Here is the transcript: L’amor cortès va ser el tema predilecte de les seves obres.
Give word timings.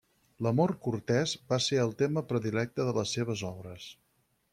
L’amor 0.45 0.71
cortès 0.85 1.33
va 1.53 1.59
ser 1.65 1.79
el 1.83 1.93
tema 1.99 2.23
predilecte 2.31 2.87
de 2.89 2.95
les 2.99 3.13
seves 3.19 3.45
obres. 3.51 3.87